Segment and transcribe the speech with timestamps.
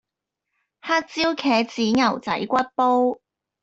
[0.81, 3.19] 黑椒茄子牛仔骨煲